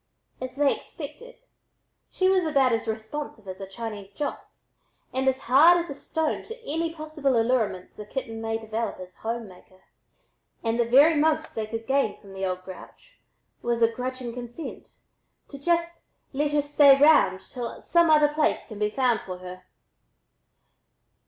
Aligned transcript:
As 0.41 0.55
they 0.55 0.75
expected, 0.75 1.35
she 2.09 2.27
was 2.27 2.43
about 2.43 2.73
as 2.73 2.87
responsive 2.87 3.47
as 3.47 3.61
a 3.61 3.67
Chinese 3.67 4.13
Joss 4.15 4.71
and 5.13 5.27
as 5.27 5.41
hard 5.41 5.77
as 5.77 5.91
a 5.91 5.93
stone 5.93 6.41
to 6.45 6.59
any 6.67 6.91
possible 6.91 7.39
allurements 7.39 7.97
the 7.97 8.05
kitten 8.07 8.41
might 8.41 8.61
develop 8.61 8.99
as 8.99 9.15
a 9.17 9.19
home 9.19 9.47
maker, 9.47 9.83
and 10.63 10.79
the 10.79 10.85
very 10.89 11.13
most 11.13 11.53
they 11.53 11.67
could 11.67 11.85
gain 11.85 12.19
from 12.19 12.33
the 12.33 12.43
"old 12.43 12.63
grouch" 12.63 13.19
was 13.61 13.83
a 13.83 13.91
grudging 13.91 14.33
consent 14.33 15.01
to 15.49 15.59
just 15.59 16.07
"let 16.33 16.51
her 16.51 16.63
stay 16.63 16.99
round 16.99 17.39
till 17.39 17.79
some 17.83 18.09
other 18.09 18.33
place 18.33 18.69
can 18.69 18.79
be 18.79 18.89
found 18.89 19.21
for 19.21 19.37
her." 19.37 19.65